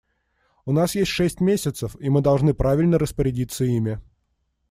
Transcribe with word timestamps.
У 0.65 0.71
нас 0.73 0.95
есть 0.95 1.11
шесть 1.11 1.41
месяцев, 1.41 1.95
и 1.99 2.09
мы 2.09 2.21
должны 2.21 2.55
правильно 2.55 2.97
распорядиться 2.97 3.65
ими. 3.65 4.01